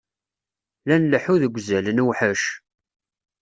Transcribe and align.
La 0.87 0.95
nleḥḥu 0.97 1.35
deg 1.43 1.55
uzal, 1.57 1.85
newḥec. 1.95 2.43